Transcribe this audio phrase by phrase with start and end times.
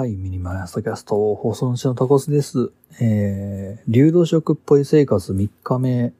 [0.00, 2.72] はい、ミニマラストキャスト放送中のタコスです。
[3.02, 6.14] えー、流動食っぽい生活3日目、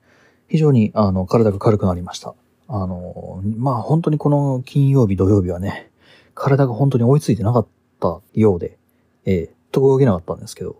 [0.49, 2.35] 非常にあの体が軽くなりました。
[2.67, 5.89] あの、まあ本当にこの金曜日、土曜日はね、
[6.35, 7.67] 体が本当に追いついてなかっ
[7.99, 8.77] たようで、
[9.25, 10.79] えー、と動けなかったんですけど、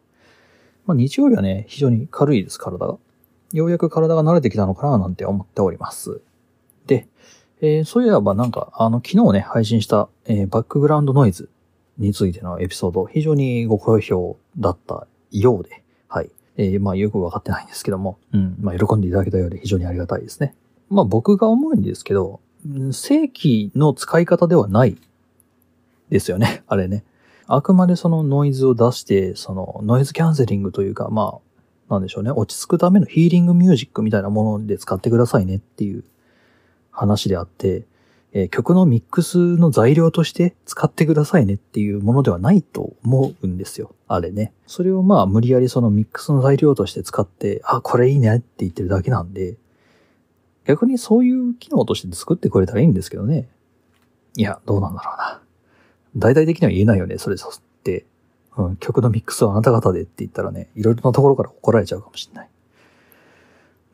[0.85, 2.99] まあ日曜日はね、非常に軽いです、体が。
[3.51, 6.21] ようやく体が慣れてきたのかななんて思っております。
[6.85, 7.07] で、
[7.61, 11.49] えーそういえばなんか、あの、昨日ね、配信した、えーバックグラウンドノイズ
[11.97, 16.29] についてのエピソード、非常にご好評だったようで、はい。
[16.57, 20.55] えーまあ、よくわかってないんですけども、うん、まあ、喜んでいただけたようで非常にありがたいですね。
[20.89, 22.41] まあ、僕が思うんですけど、
[22.91, 24.97] 正規の使い方ではない
[26.09, 27.03] ですよね、 あれね。
[27.47, 31.39] あくまでそのノイズを出して、そのノイズキャンセリングというか、ま
[31.89, 36.03] あ、なんでしょうね、落ち着くためのヒーリングミュージックみたいなもので使ってくださいねっていう
[36.91, 37.85] 話であって、
[38.33, 43.95] えー曲のミックスの材料として使ってくださいねっていうものではないと思うんですよ。
[44.07, 44.53] あれね。
[44.67, 49.57] それをまあ無理やりそのミックスの材料として使って、あ、これいいねって言ってるだけなんで、
[50.65, 53.49] 逆にそういう機能として作ってくれたらいいんですけどね。
[54.37, 55.41] いや、どうなんだろうな。
[56.15, 58.05] 大々的には言えないよね、それさって。
[58.57, 62.49] うん、曲のミックスはあなた方でって言ったらね、いろいろなところから怒られちゃうかもしれない。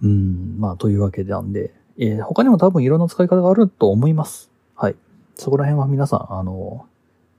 [0.04, 4.52] うん、まあ、というわけでなんで、えー他にも多分いろんな使い方があると思います。
[4.76, 4.96] はい。
[5.36, 6.86] そこら辺は皆さん、あの、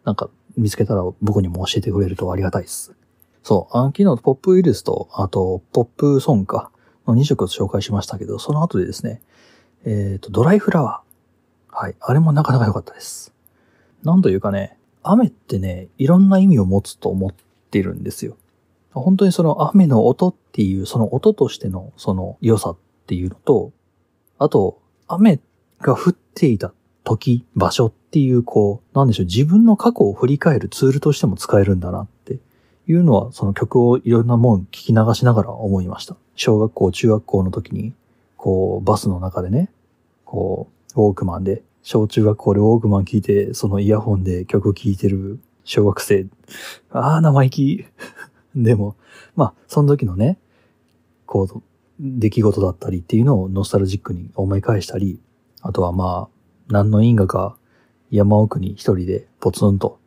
[0.04, 2.94] なんか見つけたら僕にも教えてくれるとありがたいです。
[3.42, 6.70] そう、あの昨日ポップウイルスと、あと、ポップソングか、
[7.06, 9.22] の2色を紹介しましたけど、その後でですね、
[9.84, 11.74] えっ、と、ドライフラワー。
[11.74, 11.94] はい。
[12.00, 13.32] あれもなかなか良かったです。
[14.02, 17.34] なんというかね、雨ってね、いろんな意味を持つと思っ
[17.70, 18.36] てるんですよ。
[18.92, 23.72] 本当にその雨の音っていう、その音としてのその良さっていうのと、
[24.38, 25.40] あと、雨
[25.80, 26.72] が降っていた
[27.04, 32.38] 時、場所っていう、こう、なんでしょう、自分の過去を振り返るツールとしても使えるんだなって
[32.86, 36.16] いうのは、その曲をいろんなもん聞き流しながら思いました。
[36.36, 37.92] 小学校、中学校の時に、
[38.36, 39.70] こう、バスの中でね、
[40.24, 46.26] こう、ウォークマンで、小中学校でウォークマン聞いて、そのイヤホンで曲を聴いてる小学生。
[46.90, 47.84] ああ、生意気。
[48.54, 48.94] でも、
[49.36, 50.38] まあ、その時のね、
[51.26, 51.62] こう、
[52.00, 55.20] 出来事だったりっていうのをノスタルジックに思い返したり、
[55.62, 57.56] あとはまあ、何の因果か
[58.10, 59.98] 山奥に一人でポツンと、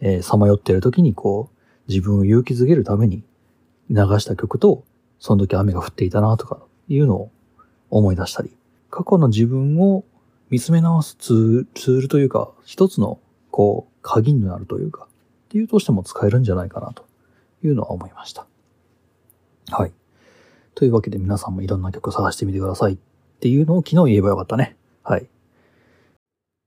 [0.00, 3.22] えー、さまよっている時にこう、自分を勇気づけるために
[3.90, 4.84] 流した曲と、
[5.18, 7.30] その時雨が降っていたなとかいうのを
[7.90, 8.54] 思い出したり、
[8.90, 10.04] 過去の自分を
[10.50, 13.18] 見つめ直すツールツールというか、一つの
[13.50, 15.08] こう、鍵になるというか、
[15.46, 17.06] っていうとしても使えるんじゃないかなと
[17.64, 18.46] いうのは思いました。
[19.70, 19.92] はい。
[20.78, 22.98] というわけで皆さんもいろんな曲探してみてくださいっ
[23.40, 24.76] ていうのを昨日言えばよかったね。
[25.02, 25.28] はい。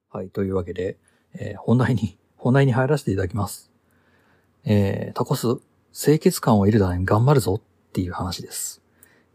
[0.10, 0.28] はい。
[0.28, 0.98] というわけで、
[1.34, 3.72] えー本題に、 本題に入らせていただきます。
[4.66, 5.48] えー、タコス、
[5.94, 8.82] 清潔感を得るために頑張るぞっていう話です。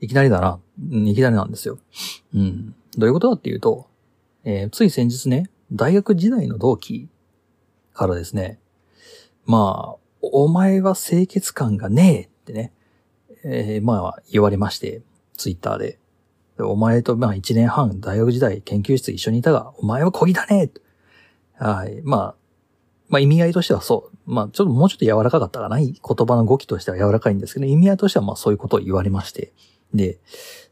[0.02, 0.60] いきなりだな。
[0.92, 1.78] いきなりなんですよ。
[2.34, 2.74] うん。
[2.98, 3.86] どういうことかっていうと、
[4.44, 7.08] えーつい先日ね、大学時代の同期
[7.94, 8.60] からですね、
[9.46, 12.74] まあ、お前は清潔感がねえってね、
[13.48, 15.02] えーまあ、言われまして、
[15.36, 15.98] ツイッターで。
[16.56, 20.70] でお前と、まあ、一年半、大学時代研究室一緒にいたが、お前は小汚ね
[21.54, 22.00] はい。
[22.02, 22.34] まあ、
[23.08, 24.30] まあ、意味合いとしてはそう。
[24.30, 25.86] まあ、ちょっともうちょっと柔らかかったかない。
[25.86, 29.52] 言葉の語気としては柔らかいんですけど、意味合いとしてはまあ、そういうことを言われまして。
[29.94, 30.18] で、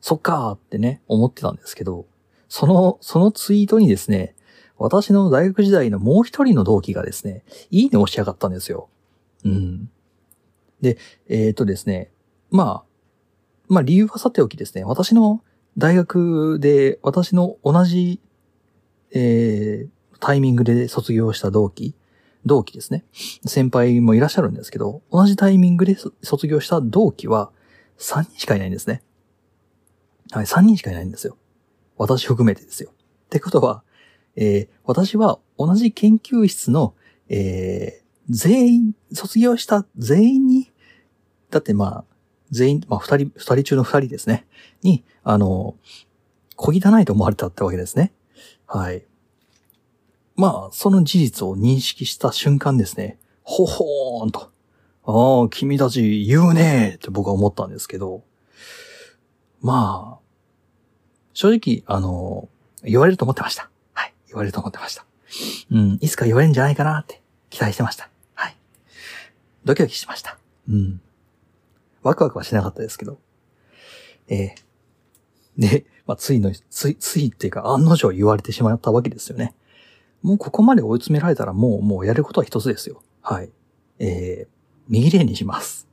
[0.00, 2.06] そっかーってね、思ってたんですけど、
[2.48, 4.34] その、そのツイートにですね、
[4.76, 8.88] 私の大学時代のもう一人の同期がですね、いいねをしやがったんですよ。
[9.44, 9.90] うん。
[10.80, 10.98] で、
[11.28, 12.10] えっ、とですね、
[12.50, 12.84] まあ、
[13.68, 15.42] まあ理由はさておきですね、私の
[15.76, 18.20] 大学で、私の同じ、
[19.12, 21.94] えータイミングで卒業した同期、
[22.46, 23.04] 同期ですね。
[23.44, 27.50] 先輩もいらっしゃるんですけど、同じタイミングで卒業した同期は
[27.98, 29.02] 3人しかいないんですね。
[30.30, 31.36] はい、3人しかいないんですよ。
[31.98, 32.90] 私含めてですよ。
[32.92, 33.82] ってことは、
[34.36, 36.94] えー私は同じ研究室の、
[37.28, 40.72] えー全員、卒業した全員に、
[41.50, 42.04] だってまあ、
[42.54, 44.46] 全員、まあ二人、二人中の二人ですね。
[44.82, 45.74] に、あの、
[46.56, 48.12] 小汚いと思われたってわけですね。
[48.66, 49.04] はい。
[50.36, 53.18] まあ、その事実を認識した瞬間ですね。
[53.42, 54.50] ほほーんと。
[55.04, 58.22] ああ、君たち言うねーって僕は思ったんですけど。
[59.60, 60.24] まあ、
[61.34, 62.48] 正直、あの、
[62.82, 63.70] 言われると思ってました。
[63.92, 64.14] はい。
[64.28, 65.04] 言われると思ってました。
[65.70, 65.98] うん。
[66.00, 68.08] いつか言われるんじゃないかなって期待してました。
[68.34, 68.56] はい。
[69.64, 70.38] ドキドキしました。
[70.68, 71.00] うん。
[72.04, 73.18] ワクワクはしなかったですけど。
[74.28, 74.54] ええ
[75.58, 79.54] で、まあ、ついの、つい、ついっていうか、案の定言われてしまったわけですよね。
[80.22, 83.02] もうここまで追い詰められたらもう、もうやることは一つですよ。
[83.22, 83.50] はい。
[83.98, 84.48] えー、
[84.88, 85.86] 右霊にします。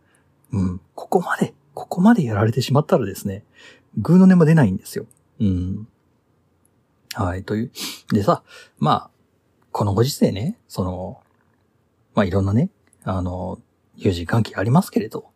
[0.52, 0.81] うん。
[0.96, 3.44] ここまで、ここまでやられてしまったらですね、
[3.98, 5.06] グーの音も出ないんですよ。
[5.40, 5.88] うん。
[7.14, 7.72] はい、という。
[8.12, 8.44] でさ、
[8.80, 9.10] まあ、
[9.72, 11.22] このご時世ね、その、
[12.14, 12.69] まあいろんなね、
[13.04, 13.60] あの、
[13.96, 15.31] 友人関係ありますけれど、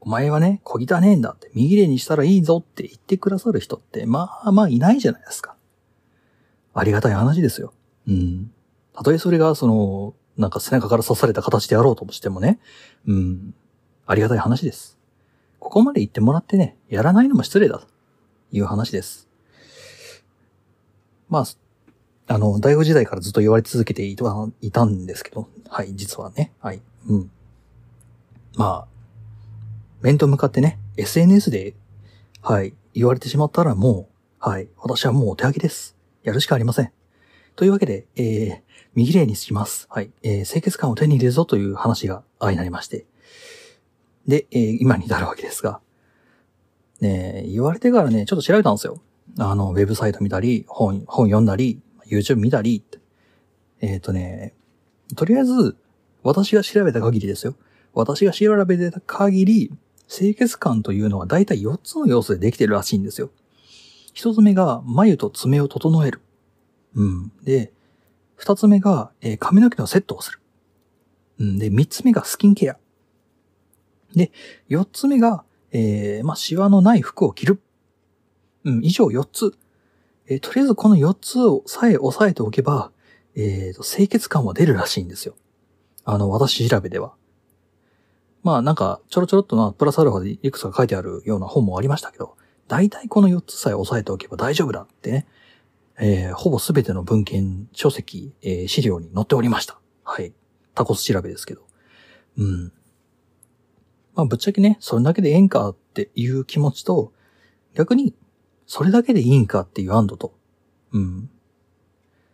[0.00, 5.56] お前はね、小汚ねえんだって、右霊にしたらいいぞって言ってくださる人って、まあまあいないじゃないですか。
[6.72, 7.74] ありがたい話ですよ。
[8.08, 8.50] うん。
[8.94, 12.58] たとえそれが、その、なんか背中から刺された形であろうとしてもね、
[13.06, 13.54] うん。
[14.06, 14.98] ありがたい話です。
[15.58, 17.86] ここまで言ってもらってね、やらないのも失礼だと
[18.52, 19.28] いう話です。
[21.28, 21.44] まあ、
[22.32, 27.30] あの、大学時代からずっと言われ続けていたんですけど、はい、実はね、はい、うん。
[28.56, 28.89] まあ、
[30.02, 31.74] 面と向かってね、SNS で、
[32.42, 34.08] はい、言われてしまったらも
[34.42, 35.96] う、はい、私はもうお手上げです。
[36.22, 36.92] やるしかありません。
[37.54, 38.60] というわけで、えー、
[38.94, 39.86] 右霊にします。
[39.90, 43.04] はい、えー、清潔感を手に入れるぞという話が相なりまして。
[44.26, 45.80] で、えー、今に至るわけですが、
[47.00, 49.02] ね言われてからね、ちょっと調べたんですよ。
[49.38, 52.82] あの、ウェブサイト見たり、本、本読んだり、YouTube 見たり。
[53.82, 54.54] えっ、ー、とね、
[55.16, 55.76] とりあえず、
[56.22, 57.54] 私が調べた限りですよ。
[57.92, 59.72] 私が調べた限り、
[60.10, 63.30] 清潔感というのは大体4つの要素でできてるらしいんですよ。
[64.12, 66.20] 一つ目が、眉と爪を整える。
[66.96, 67.32] うん。
[67.44, 67.72] で、
[68.34, 70.40] 二つ目が、えー髪の毛のセットをする。
[71.38, 71.58] うん。
[71.58, 72.76] で、三つ目がスキンケア。
[74.16, 74.32] で、
[74.68, 77.62] 四つ目が、えー、まあ、シワのない服を着る。
[78.64, 79.54] うん、以上4つ。
[80.26, 82.90] えーとりあえずこの4つをさえ押さえておけば、
[83.36, 85.36] えー、清潔感は出るらしいんですよ。
[86.04, 87.14] あの、私調べでは。
[88.42, 92.36] まあなんか、ちょろちょろっとな、プラスアルファでいくつか書いてあるような本もありましたけど、
[92.68, 95.26] 大体この4つさえ押さえておけば大丈夫だってね、
[95.98, 99.78] えーほぼすべての文献、書籍、えー資料に載っておりました。
[100.04, 100.32] はい。
[100.74, 101.62] タコス調べですけど。
[102.38, 102.72] うん。
[104.14, 107.12] まあぶっちゃけね、それだけでええんかっていう気持ちと、
[107.74, 108.14] 逆に、
[108.66, 110.34] それだけでいいんかっていう安堵と、
[110.92, 111.30] うん。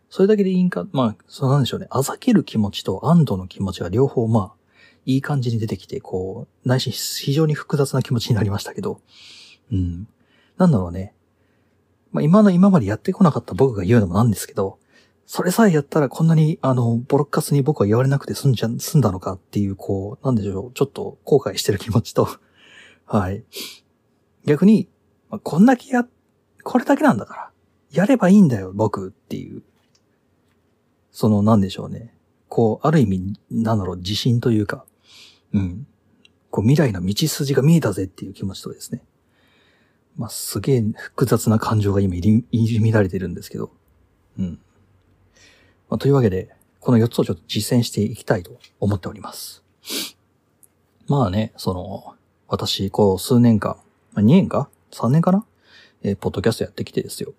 [0.09, 1.87] それだけでいいんか、まあ、そうなんでしょうね。
[1.89, 4.56] あざける気持ちと安堵の気持ちが両方、まあ、
[5.07, 9.01] いい感じに出てきて、こう、内心非常に複雑な気持ちになりましたけど、
[9.71, 10.07] うん。
[10.57, 11.13] なんだろうね。
[12.11, 14.79] まあ、今の今までやってこなかった僕が言うのもなんですけど、
[15.25, 22.27] それさえやったらこんなに、あの、ボロッカスに僕は言われなくて済んじゃ、済んだのかっていう、こう、なんでしょう、ちょっと後悔してる気持ちと、
[23.05, 23.45] はい。
[24.45, 24.89] 逆に、
[25.29, 26.05] まあこんだけや、
[26.63, 27.51] これだけなんだから、
[27.91, 29.63] やればいいんだよ、僕っていう。
[31.11, 32.13] その、なんでしょうね。
[32.49, 34.85] こう、ある意味、なんだろう、自信というか、
[35.53, 35.87] うん。
[36.49, 39.03] こう、未来の道筋が見えたぜっていう気持ちとですね。
[40.17, 43.71] まあ、すげえ複雑な感情が今入り、入り乱れてるんですけど。
[44.39, 44.59] うん。
[45.89, 46.49] まあ、というわけで、
[46.79, 49.63] この4つをちょっと実践していきたいと思っております。
[51.07, 52.15] まあね、その、
[52.47, 53.77] 私、こう、数年間、
[54.13, 55.45] まあ、2年か ?3 年かな？
[56.01, 57.33] えーポッドキャストやってきてですよ。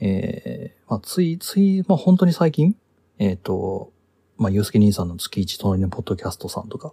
[0.00, 2.76] えー、まあ、つい、つい、まあ、本当に最近、
[3.18, 3.92] えっ、と、
[4.36, 6.92] まあ、ゆうすけ兄さんの月一隣のポッドキャストさんとか、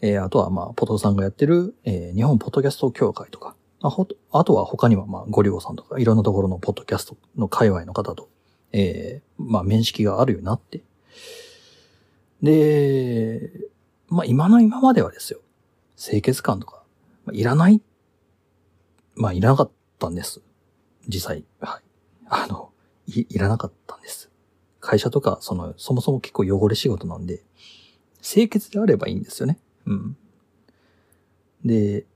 [0.00, 3.96] えー、あとは、まあ、ポトさんがやってる、えー、日本ポッドキャスト協会とか、あ
[4.32, 8.28] あとは他には、まあ、ゴリゴさんとか、いろんなところのポッドキャストの界隈の方と、
[8.72, 10.82] えー、まあ、面識があるようになって。
[12.42, 13.50] で、
[14.08, 15.40] まあ、今の今まではですよ、
[15.96, 16.82] 清潔感とか、
[17.24, 17.80] まあ、いらない、
[19.14, 20.40] まあ、いらなかったんです。
[21.08, 21.82] 実際、はい。
[22.28, 22.70] あの、
[23.06, 24.30] い、いらなかったんです。
[24.80, 27.42] 会社とか、その、そもそも結構汚れ仕事なんで、
[28.22, 29.58] 清潔であればいいんですよね。
[31.64, 32.06] で、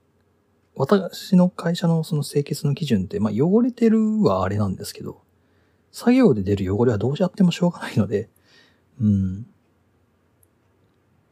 [0.74, 5.22] 私の会社のその清潔の基準って、まあ汚れてるはあれなんですけど、
[5.90, 8.30] 作業で出る汚れはどうやってもしょうがないので、
[9.00, 9.46] うん。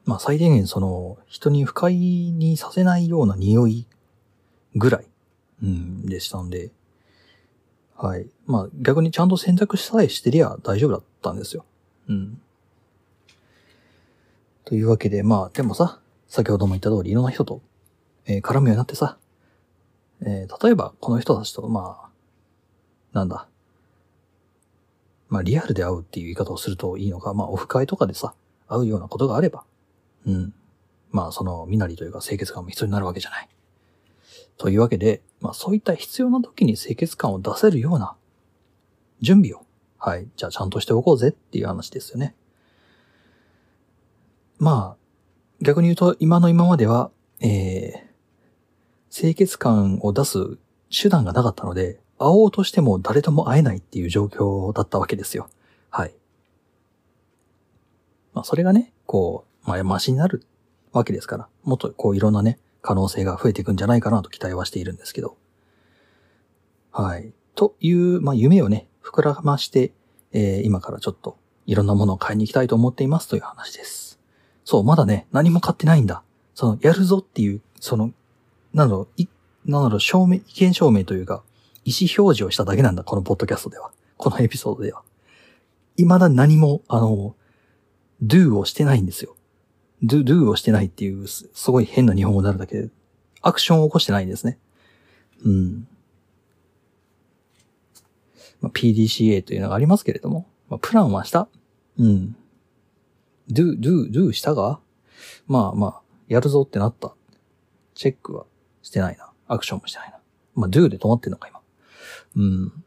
[0.04, 3.86] まあ最低限その、人に不快にさせないような匂い
[4.74, 5.06] ぐらい、
[5.62, 6.70] うん、でしたんで、
[7.96, 8.26] はい。
[8.46, 11.64] まあ逆にちゃんと洗濯さえしてりゃ大丈夫だったんですよ。
[12.08, 12.40] うん。
[14.64, 17.60] というわけで、まあでもさ、先ほども言った通りいろんな人と、
[18.24, 19.18] えー絡むようになってさ、
[20.22, 22.10] えー例えばこの人たちと、まあ、
[23.12, 23.48] なんだ。
[25.28, 28.34] まあリアルで会うっていう言い方をするといいのか、まあオフ会とかでさ、
[28.68, 29.64] 会うようなことがあれば、
[30.24, 30.54] うん。
[31.10, 33.48] まあその身なりというか清潔感も必要になるわけじゃない。
[34.56, 38.14] というわけで、まあそういった必要な時に清潔感を出せるような
[39.20, 39.66] 準備を、
[39.98, 42.36] はい、じゃあちゃんとしておこうぜっていう話ですよね。
[44.58, 44.99] まあ、
[45.60, 50.58] 逆に言うと今の今までは、えー、清潔感を出す
[50.90, 55.48] 手段がなかったので、会おうとしても誰とも会えないっていう状況だったわけですよ。
[55.90, 56.14] はい。
[58.32, 60.44] まあそれがね、こう、まあ、マシになる
[60.92, 65.36] わけですから、もっとこういろんなね、可能性が増えていくんじゃないかなと期待はしているんですけど。
[66.92, 67.32] はい。
[67.54, 69.92] という、まあ、夢をね、膨らまして、
[70.32, 74.09] えー、今からちょっといろんなものを買いに行きたいと思っていますという話です。
[74.64, 76.22] そう、まだね、何も買ってないんだ。
[76.54, 78.12] その、やるぞっていう、その、
[78.74, 79.28] なんだろう、い、
[79.64, 81.42] なんだろう、証明、意見証明というか、
[81.84, 83.90] 意思表示をしただけなんだ、このポッドキャストでは。
[84.16, 85.02] このエピソードでは。
[85.96, 87.34] 未だ何も、あの、
[88.22, 89.34] do をしてないんですよ。
[90.04, 92.90] do, do をしてないっていう、すごい変な日本語になるだけで、
[93.42, 94.58] アクションを起こしてないんですね。
[95.44, 95.88] うん。
[98.60, 101.48] まあ、PDCA というのがありますけれども、まあ、プランはした。
[101.98, 102.36] うん。
[103.52, 104.80] Do, do, do したが？
[105.46, 107.14] まあまあ、やるぞってなった。
[107.94, 108.46] チェックは
[108.82, 109.30] してないな。
[109.46, 110.18] アクションもしてないな。
[110.54, 111.60] まあ、do で止まってんのか、今。
[112.36, 112.84] うん。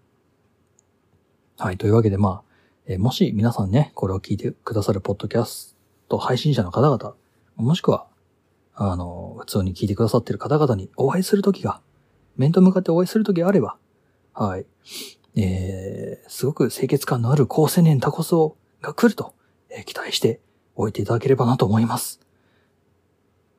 [1.57, 1.77] はい。
[1.77, 2.53] というわけで、まあ、
[2.85, 5.77] えー、もし皆さんね、これを聞いてくださるポッドキャス
[6.09, 7.15] ト配信者の方々、
[7.55, 8.07] もしくは、
[8.73, 11.81] あの、普通に聞いてくださってる方々にお会いするときが、
[12.35, 13.77] 面と向かってお会いするときがあれば、
[14.33, 14.65] はい。
[15.35, 19.33] えー、すごく清潔感のある高青年タコスをが来ると、
[19.69, 20.39] えー、期待して
[20.75, 22.19] おいていただければなと思います。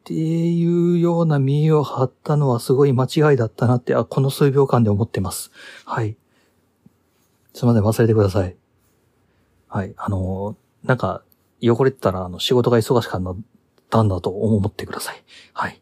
[0.00, 5.50] っていうような見栄を張ったのはすごい間違いだったなって、あ、この数秒間で思ってます。
[5.86, 6.16] はい。
[7.54, 8.56] すいません、忘れてください。
[9.68, 9.94] はい。
[9.96, 11.22] あの、なんか、
[11.62, 13.36] 汚れてたら、あの、仕事が忙しかっ
[13.88, 15.24] たんだと思ってください。
[15.54, 15.80] はい。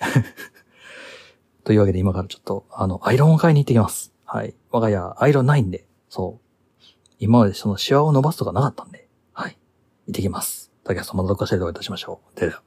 [1.64, 4.12] というわけで今からちょっと、あの、アイロンを買いに行ってきます。
[4.24, 4.54] はい。
[4.70, 6.84] 我が家、アイロンないんで、そう。
[7.20, 9.01] 今までそのシワを伸ばすとかなかったんで、
[10.12, 10.70] 行ってきます。
[10.84, 12.38] 竹谷さんまたどっかしらでお会いいたしましょう。
[12.38, 12.62] では。